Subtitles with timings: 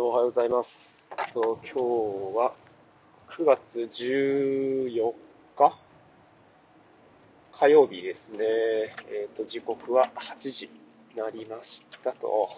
[0.00, 0.68] おはようございます。
[1.34, 1.74] 今日
[2.36, 2.54] は
[3.36, 3.58] 9月
[4.00, 5.12] 14
[5.56, 5.76] 日？
[7.58, 8.38] 火曜日ですね。
[9.10, 10.08] えっ、と、時刻は
[10.40, 10.70] 8時
[11.12, 12.48] になりましたと。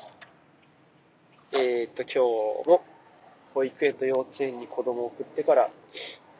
[1.53, 2.19] えっ、と、今日
[2.69, 2.85] も
[3.55, 5.71] 保育園と幼稚園に子供を送ってから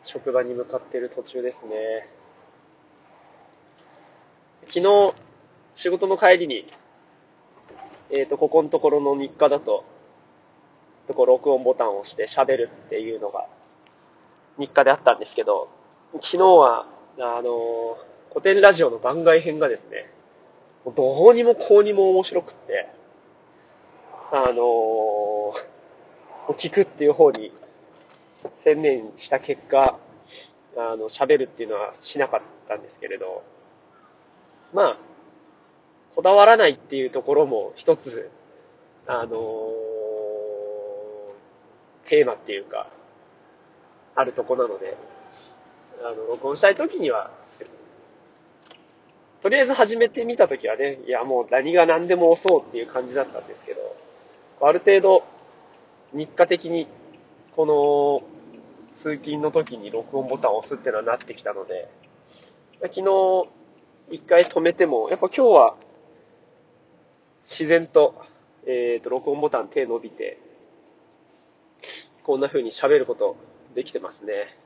[0.05, 2.11] 職場に向かっている途中ですね。
[4.67, 5.15] 昨日、
[5.77, 6.67] 仕事の帰りに、
[8.11, 9.87] えっ、と、ここのところの日課だと、
[11.09, 13.47] 録音ボタンを押して喋るっていうのが
[14.59, 15.69] 日課であったんですけど、
[16.15, 16.87] 昨日は、
[17.19, 17.97] あの、
[18.31, 20.13] 古典ラジオの番外編がですね、
[20.97, 22.89] どうにもこうにも面白くって、
[24.33, 25.55] あの、
[26.55, 27.53] 聞くっていう方に
[28.65, 29.99] 専念した結果、
[30.77, 33.43] あの、喋るっていうのはしなかったんですけれど、
[34.73, 34.99] まあ、
[36.15, 38.31] こだわらないっていうところも一つ、
[39.07, 39.39] あの
[42.11, 42.89] テーマっていうか、
[44.17, 44.97] あるとこなので、
[46.03, 47.31] あの、録音したい時には、
[49.43, 53.97] とりあえず始めてみた時はね、いやもう何が何でも押そうっていう感じだったんですけど、
[54.61, 55.25] ある程度、
[56.13, 56.89] 日課的に、
[57.55, 58.23] この、
[59.03, 61.89] 通勤の時に録音ボタンを押すっていうのはなってきたので、
[62.83, 63.49] 昨日、
[64.11, 65.77] 一回止めても、やっぱ今日は、
[67.45, 68.15] 自然と、
[68.67, 70.39] えっ、ー、と、録音ボタン手伸びて、
[72.31, 73.35] こんな風に喋ること
[73.75, 74.57] できてますね。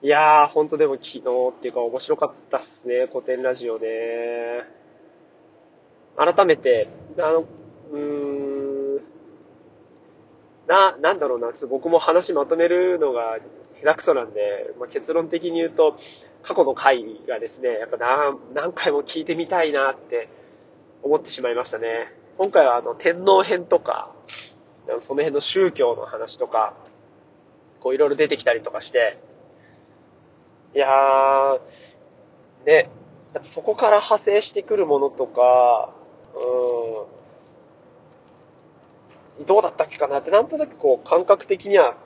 [0.00, 3.86] いやー、ほんとでも昨日っていうか面白かったっすね、古典ラジオね。
[6.16, 8.96] 改めて、あの、うーん、
[10.66, 13.36] な、なんだろうな、ちょっと僕も話まとめるのが
[13.82, 15.98] 下手くそなんで、まあ、結論的に言うと、
[16.42, 20.30] 過去の回がですね、やっぱ何何回も聞いてみたいなって
[21.02, 22.14] 思ってしまいましたね。
[22.38, 24.10] 今回はあの天皇編とか、
[24.86, 26.74] その辺の宗教の話とか、
[27.80, 29.18] こういろいろ出てきたりとかして、
[30.74, 31.60] いやー、
[32.66, 32.90] ね、
[33.54, 35.94] そこから派生してくるものとか、
[39.38, 41.96] うん、どうだったっけかなって、なんとなくこう感覚的には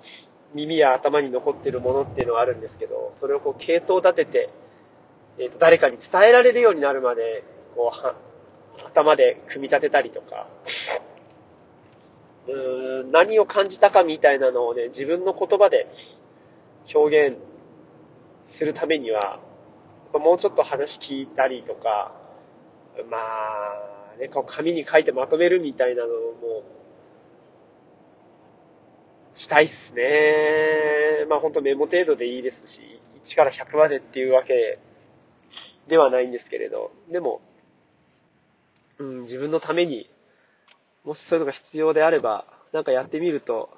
[0.54, 4.50] 耳や頭に残ってるものっていうのはあるんですけど、それをこう系統立てて、
[5.38, 7.44] えー、と誰かに伝えられるようになるまで、
[7.74, 10.48] こう、頭で組み立てたりとか、
[12.52, 15.86] ん何を感じたかみたいなのをね、自分の言葉で
[16.94, 17.36] 表現
[18.58, 19.40] するためには、
[20.12, 22.14] もうちょっと話聞いたりとか、
[23.10, 26.62] まあ、ね、こう紙に書いてまとめるみたいなのも、
[29.36, 31.26] したいっすね。
[31.28, 32.80] まあ本当メモ程度でいいですし、
[33.26, 34.78] 1から100までっていうわけ
[35.88, 37.40] ではないんですけれど、でも、
[38.98, 40.08] うん、自分のために
[41.06, 43.70] もしそういうのが必要であれば、なんかやってみると、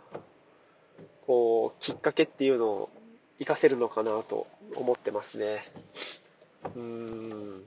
[1.27, 2.91] こう、きっかけっていうのを
[3.39, 5.71] 活かせるのかなと思ってますね。
[6.75, 7.65] うーん。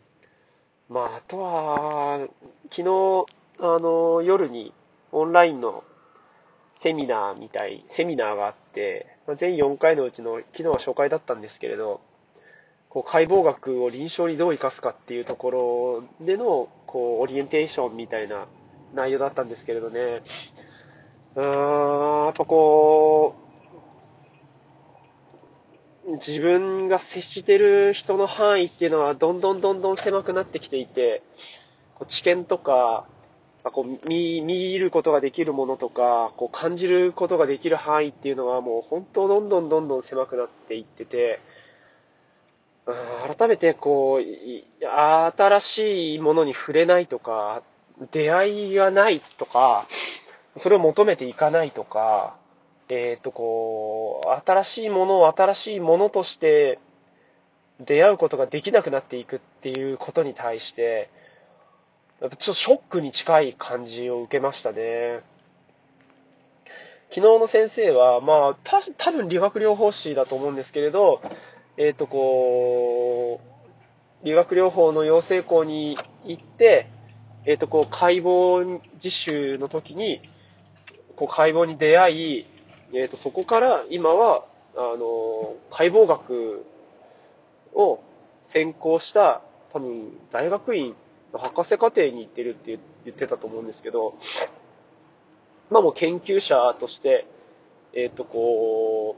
[0.90, 2.28] まあ、あとは、
[2.72, 3.26] 昨日、
[3.60, 4.74] あの、夜に
[5.12, 5.84] オンラインの
[6.82, 9.06] セミナーみたい、セミナーがあって、
[9.38, 12.02] 全4回のうちの昨日は初回だったんですけれど、
[12.90, 18.48] こう解剖学を臨床にどう生かすかっていうところでの、こう、オリエンテーションみたいな
[18.94, 20.22] 内容だったんですけれどね、
[21.35, 23.41] うーん、やっぱこう、
[26.13, 31.24] 自分が接してる人の範囲っていうのはどんどんどんどん狭くなってきていて、
[31.96, 33.07] こう知見とか、
[33.63, 41.40] こう見見ることができるものとか、こう感じることができる範囲っていうのはもう本当どんどんどんどん狭くなっていってて、
[43.38, 47.62] 改めてこう、新しいものに触れないとか、
[48.12, 49.88] 出会いがないとか、
[50.60, 52.36] それを求めていかないとか、
[52.90, 56.80] えっ、と、こう、新しいものを新しいものとして
[57.80, 61.10] 出会うことができなくなっていくっていうことに対して、
[62.20, 65.22] ちょっとショックに近い感じを受けましたね。
[67.09, 71.22] 昨日の先生は、まあ、た多分理学療法士だと思うんですけれど、
[71.78, 73.42] えっ、ー、と、こ
[74.24, 76.88] う、理学療法の養成校に行って、
[77.46, 80.22] えっ、ー、と、こう、解剖実習の時に、
[81.16, 82.46] こう、解剖に出会い、
[82.93, 84.46] えっ、ー、と、そこから今は、
[84.76, 86.66] あの、解剖学
[87.73, 87.99] を
[88.53, 89.41] 専攻した、
[89.73, 90.96] 多分、大学院
[91.34, 94.16] の博士課程に行ってるって言ってたと思うんですけど、
[95.72, 97.26] まあもう研究者として、
[97.94, 99.16] えっ、ー、と、こ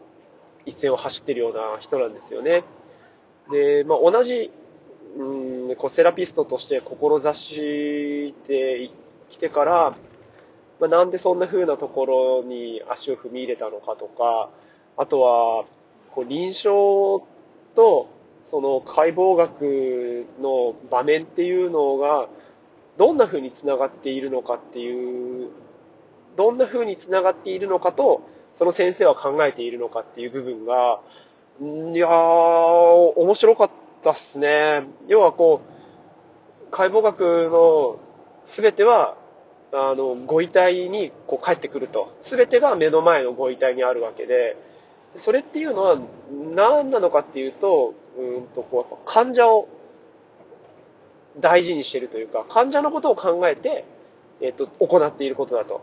[0.66, 2.64] う、一線を走ってるような人なんですよね。
[3.52, 4.52] で、まあ同じ
[5.16, 8.92] うん、こうセラピストとして志して
[9.30, 9.98] きてから、
[10.80, 14.50] まあ、なんでそんな風なところに足を踏み入れたのかとか、
[14.98, 15.66] あとは、
[16.14, 17.26] こう臨床
[17.76, 18.08] と
[18.52, 22.28] その解剖学の場面っていうのが、
[22.98, 25.50] どんな風に繋がっているのかっていう、
[26.38, 28.22] どんな風に繋がっているのかと、
[28.58, 31.02] その先生は考えているのかっていう部分が、
[31.62, 34.84] いやー、面白かったっすね。
[35.08, 38.00] 要はこう、解剖学の
[38.56, 39.16] 全ては、
[39.72, 42.16] あの、ご遺体にこう帰ってくると。
[42.30, 44.56] 全てが目の前のご遺体にあるわけで、
[45.24, 46.00] それっていうのは
[46.56, 49.68] 何なのかっていうと、うんとこう患者を
[51.40, 53.86] 大事にしているというか、患者のことを考えて、
[54.42, 55.82] えっ、と、行っていることだと。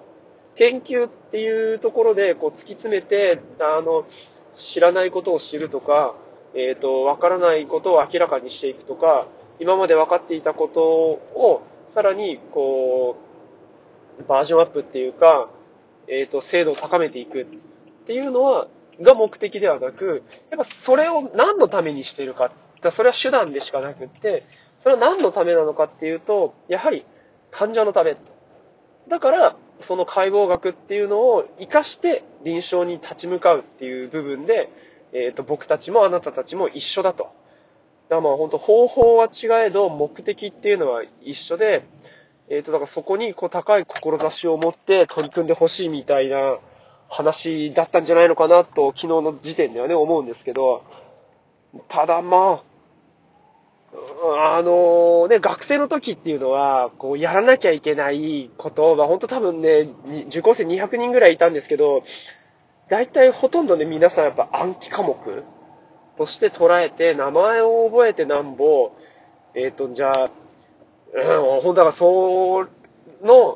[0.56, 4.04] 研究っていうところで、こう、突き詰めて、あの、
[4.54, 6.14] 知らないことを知るとか、
[6.54, 11.62] えっ、と、わからないことを明らかにしていくとか、今まで分かっていたことを、
[11.94, 13.16] さらに、こ
[14.20, 15.48] う、バージョンアップっていうか、
[16.08, 17.46] えっ、と、精度を高めていくっ
[18.06, 18.68] ていうのは、
[19.00, 22.52] が目的ではなく、やっぱそれを何のためにしてるか。
[22.82, 24.44] だそれは手段でしかなくって、
[24.82, 27.04] それは何のためなのかっていうと、やはり
[27.50, 28.16] 患者のため。
[29.08, 29.56] だから、
[29.86, 34.68] その解剖学っていうのを活かして臨床に立ち向かうっていう部分で、
[35.12, 37.24] えっ、ー、と、僕たちもあなたたちも一緒だと。
[37.24, 37.34] だか
[38.16, 41.84] らまあ本当方法は違えど目的っていうのは一緒で、
[42.48, 46.58] えっ、ー、と、だからそこにこう高い志を持って取り組んでほしいみたいな
[47.08, 50.82] 話だったんじゃないのかなと昨日の時点ではね思うんですけど、
[51.88, 52.70] ただまあ、
[54.56, 59.88] あのね、学生の時っていうのは、こう、やらなきゃいけないことは、本当多分ね、
[60.28, 62.02] 受講生200人ぐらいいたんですけど、
[62.90, 65.16] 大体ほとんどね、皆さんやっぱ暗記科目
[66.18, 68.90] として捉えて、名前を覚えてなんぼ、
[69.54, 70.30] えっ、ー、と、じゃあ、
[71.14, 72.66] うん、ほんだから、そ
[73.22, 73.54] の、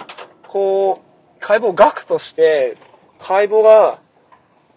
[0.48, 2.78] こう、解剖学として、
[3.20, 4.00] 解剖が、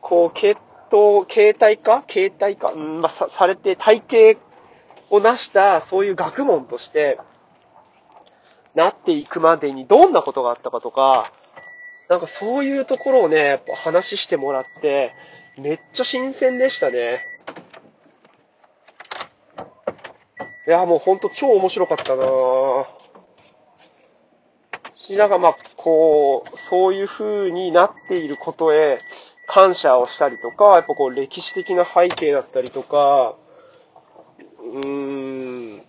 [0.02, 0.58] こう、系
[0.92, 2.04] 統、形態化？
[2.08, 4.38] 形態化、うん、まあ、さされて、体系
[5.12, 7.20] を成したそういう学問として
[8.74, 11.32] なっていくまでにどんなことがあったかとか、
[12.10, 15.14] なんかそういうところをね、やっぱ話してもらって、
[15.58, 17.26] めっちゃ新鮮でしたね。
[20.68, 22.98] いや、もうほんと超面白かったなぁ。
[24.96, 29.00] し、なんかまあ、こう、そういう風になっていることへ
[29.48, 33.36] 感謝をしたりとか、やっぱこう歴史的な背景だったりとか、
[34.60, 35.86] うーん、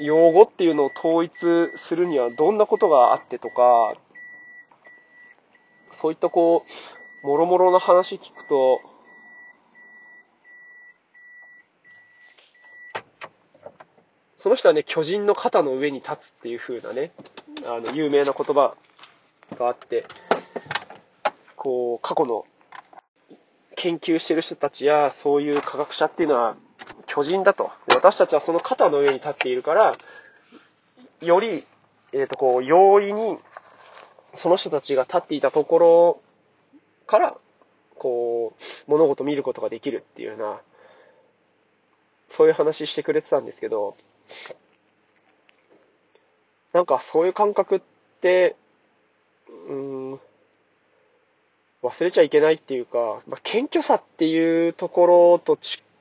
[0.00, 1.32] 用語っていうのを統一
[1.88, 3.94] するにはどんなことがあってとか、
[6.00, 6.64] そういったこ
[7.22, 8.80] う、もろもろの話聞くと、
[14.38, 17.12] その人はね、巨人の肩の上に立つっていう風なね、
[17.66, 18.74] あの、有名な言葉
[19.58, 20.06] があって、
[21.56, 22.44] こう、過去の
[23.76, 26.56] 研究してる人たちや、そういう科学者っていうのは
[27.12, 27.70] 巨人だと。
[27.88, 29.96] 私たちはその肩の上に立っているから、
[31.20, 31.66] より、
[32.12, 33.38] えっ、ー、と、こう、容易に、
[34.36, 36.22] その人たちが立っていたところ
[37.06, 37.36] から、
[37.96, 40.60] こう、物事を見ることができるっていうような、
[42.30, 43.96] そういう話してくれてたんですけど、
[46.72, 47.80] なんかそういう感覚っ
[48.20, 48.54] て、
[49.68, 50.20] うん、
[51.82, 55.58] 忘れちゃいけないっていうか、まあ、謙虚さっていうところと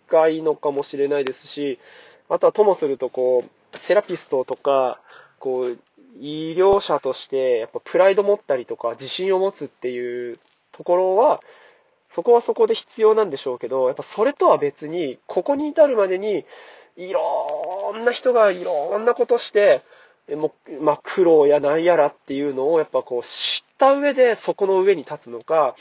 [0.10, 1.80] 近いのかもしれないですし、
[2.28, 5.00] あとはともするとこう、セラピストとか、
[5.40, 5.78] こう、
[6.20, 10.40] 医療者として、やっぱプライド持ったりとか、自信を持つっていう
[10.72, 11.40] ところは、
[12.16, 16.46] そこはそこで必要なんでしょうけど、やっぱそれとは別に、ここに至るまでに、
[16.98, 19.84] いろんな人がいろんなことして、
[20.36, 25.76] もまあ、苦労やなんやらっていうのをやっぱこう知った上でそこの上に立つのか、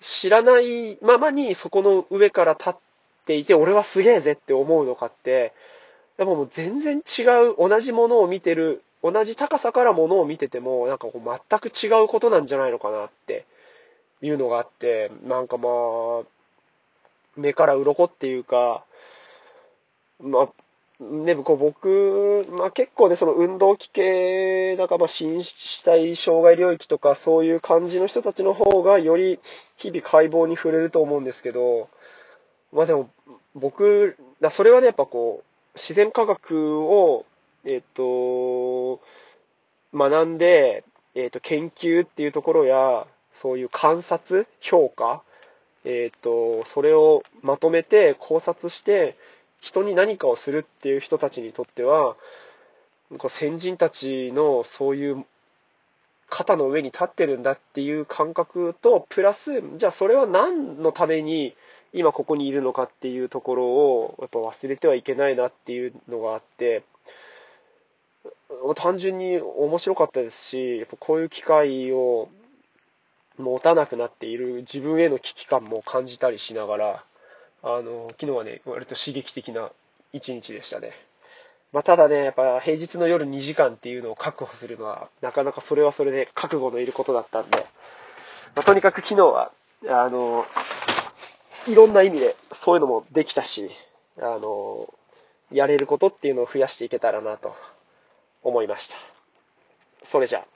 [0.00, 2.76] 知らないままにそこの上から立っ
[3.26, 5.52] ていて、俺はすげえぜって思うのかって、
[6.16, 13.44] やっぱもう全然違う、同じものを見てる、同じ高さからものを見てても、なんかこう全く違うことなんじゃないのかなって
[14.22, 16.22] いうのがあって、なんかまあ、
[17.36, 18.84] 目から鱗っていうか、
[20.20, 20.48] まあ、
[20.98, 29.38] ね、こう僕、まあ、結構ね、その運動器系、なんかまあ、心死体障害領域とかそういう感じの人たちの方がより
[29.76, 31.90] 日々解剖に触れると思うんですけど、
[32.72, 33.10] まあでも、
[33.54, 34.16] 僕、
[34.52, 37.24] それはね、やっぱこう、自然科学を、
[37.64, 39.00] えっ、と、
[39.94, 43.06] 学んで、えっ、と、研究っていうところや、
[43.40, 45.22] そういう観察、評価、
[45.84, 49.16] えっ、と、それをまとめて考察して、
[49.60, 52.16] 人に何かをするっていう人たちにとっては、
[53.30, 55.24] 先人たちのそういう
[56.28, 61.54] 肩の上に立ってるんだっていう感覚と、プラス、じゃあそれは何のために
[61.96, 66.84] 今ここにいるのかっていうところを、やっぱ忘れてはいけないなっていうのがあって、
[68.76, 72.28] 単純に面白かったですし、やっぱこういう機会を
[73.38, 77.04] 持たなくなっている自分への危機感も感じたりしながら、
[77.62, 79.70] あの、昨日はね、割と刺激的な
[80.12, 80.92] 一日でしたね。
[81.72, 87.66] まあ、ただね、やっぱ平日の夜2時間っていうのを確保するのは、なかなかそれはそれで覚悟のいることだったんで、
[88.54, 89.52] まあ、とにかく昨日は、
[89.88, 90.46] あの、
[91.66, 93.70] いろんな意味でそういうのもできたし、
[94.18, 94.92] あの、
[95.50, 97.54] やれることっていうのを増やしていけたらなと
[98.42, 98.94] 思いました。
[100.10, 100.55] それじゃあ。